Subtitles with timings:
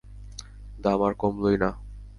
[0.79, 1.69] দাম আর কমালোই না।